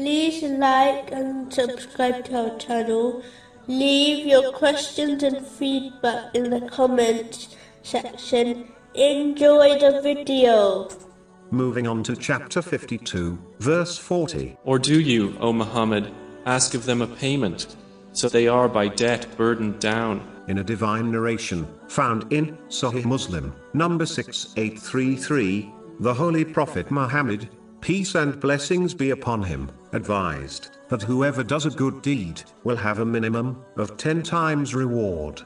like 0.00 1.12
and 1.12 1.52
subscribe 1.52 2.24
to 2.26 2.50
our 2.50 2.58
channel. 2.58 3.22
Leave 3.66 4.26
your 4.26 4.52
questions 4.52 5.22
and 5.22 5.46
feedback 5.46 6.34
in 6.34 6.50
the 6.50 6.62
comments 6.68 7.56
section. 7.82 8.72
Enjoy 8.94 9.78
the 9.78 10.00
video. 10.02 10.88
Moving 11.50 11.86
on 11.86 12.02
to 12.04 12.16
chapter 12.16 12.62
52, 12.62 13.38
verse 13.58 13.98
40. 13.98 14.56
Or 14.64 14.78
do 14.78 15.00
you, 15.00 15.36
O 15.40 15.52
Muhammad, 15.52 16.12
ask 16.46 16.74
of 16.74 16.84
them 16.84 17.02
a 17.02 17.06
payment, 17.06 17.76
so 18.12 18.28
they 18.28 18.48
are 18.48 18.68
by 18.68 18.88
debt 18.88 19.26
burdened 19.36 19.80
down? 19.80 20.26
In 20.48 20.58
a 20.58 20.64
divine 20.64 21.12
narration, 21.12 21.66
found 21.88 22.32
in 22.32 22.56
Sahih 22.68 23.04
Muslim, 23.04 23.54
number 23.72 24.06
6833, 24.06 25.72
the 26.00 26.14
Holy 26.14 26.44
Prophet 26.44 26.90
Muhammad, 26.90 27.48
peace 27.80 28.14
and 28.14 28.38
blessings 28.40 28.94
be 28.94 29.10
upon 29.10 29.42
him, 29.42 29.70
advised 29.92 30.78
that 30.88 31.02
whoever 31.02 31.42
does 31.42 31.66
a 31.66 31.70
good 31.70 32.02
deed 32.02 32.42
will 32.64 32.76
have 32.76 32.98
a 32.98 33.04
minimum 33.04 33.64
of 33.76 33.96
10 33.96 34.22
times 34.22 34.74
reward. 34.74 35.42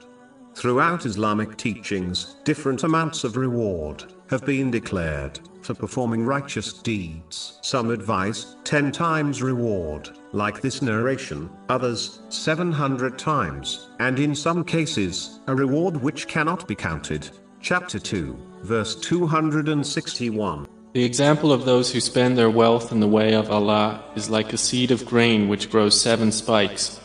Throughout 0.54 1.04
Islamic 1.04 1.56
teachings, 1.56 2.36
different 2.44 2.84
amounts 2.84 3.24
of 3.24 3.36
reward 3.36 4.04
have 4.30 4.46
been 4.46 4.70
declared 4.70 5.40
for 5.62 5.74
performing 5.74 6.24
righteous 6.24 6.72
deeds. 6.72 7.58
Some 7.62 7.90
advise 7.90 8.56
10 8.64 8.92
times 8.92 9.42
reward, 9.42 10.10
like 10.32 10.60
this 10.60 10.82
narration, 10.82 11.50
others 11.68 12.20
700 12.28 13.18
times, 13.18 13.88
and 13.98 14.18
in 14.18 14.34
some 14.34 14.64
cases, 14.64 15.40
a 15.48 15.54
reward 15.54 15.96
which 15.96 16.28
cannot 16.28 16.68
be 16.68 16.74
counted. 16.74 17.28
Chapter 17.60 17.98
2, 17.98 18.36
verse 18.62 18.94
261. 18.96 20.68
The 20.94 21.02
example 21.04 21.52
of 21.52 21.64
those 21.64 21.92
who 21.92 21.98
spend 21.98 22.38
their 22.38 22.50
wealth 22.50 22.92
in 22.92 23.00
the 23.00 23.08
way 23.08 23.34
of 23.34 23.50
Allah 23.50 24.04
is 24.14 24.30
like 24.30 24.52
a 24.52 24.56
seed 24.56 24.92
of 24.92 25.04
grain 25.04 25.48
which 25.48 25.68
grows 25.68 26.00
seven 26.00 26.30
spikes. 26.30 27.00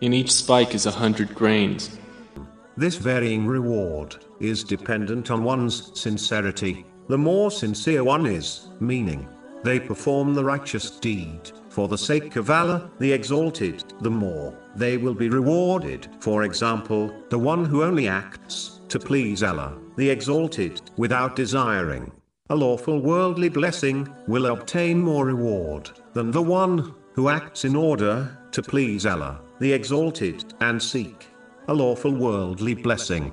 In 0.00 0.12
each 0.14 0.30
spike 0.30 0.72
is 0.72 0.86
a 0.86 0.92
hundred 0.92 1.34
grains. 1.34 1.98
This 2.76 2.94
varying 2.94 3.44
reward 3.44 4.14
is 4.38 4.62
dependent 4.62 5.32
on 5.32 5.42
one's 5.42 6.00
sincerity. 6.00 6.86
The 7.08 7.18
more 7.18 7.50
sincere 7.50 8.04
one 8.04 8.24
is, 8.24 8.68
meaning, 8.78 9.28
they 9.64 9.80
perform 9.80 10.34
the 10.34 10.44
righteous 10.44 10.88
deed 10.88 11.50
for 11.70 11.88
the 11.88 11.98
sake 11.98 12.36
of 12.36 12.50
Allah, 12.50 12.88
the 13.00 13.10
Exalted, 13.10 13.82
the 14.00 14.12
more 14.12 14.56
they 14.76 14.96
will 14.96 15.14
be 15.14 15.28
rewarded. 15.28 16.06
For 16.20 16.44
example, 16.44 17.12
the 17.30 17.38
one 17.40 17.64
who 17.64 17.82
only 17.82 18.06
acts 18.06 18.78
to 18.90 19.00
please 19.00 19.42
Allah, 19.42 19.76
the 19.96 20.08
Exalted, 20.08 20.82
without 20.96 21.34
desiring 21.34 22.12
a 22.50 22.56
lawful 22.56 23.00
worldly 23.00 23.48
blessing, 23.48 24.08
will 24.26 24.46
obtain 24.46 24.98
more 24.98 25.26
reward 25.26 25.90
than 26.14 26.30
the 26.30 26.42
one 26.42 26.94
who 27.12 27.28
acts 27.28 27.64
in 27.64 27.76
order 27.76 28.36
to 28.52 28.62
please 28.62 29.04
Allah, 29.04 29.40
the 29.58 29.72
Exalted, 29.72 30.54
and 30.60 30.82
seek 30.82 31.26
a 31.68 31.74
lawful 31.74 32.12
worldly 32.12 32.74
blessing. 32.74 33.32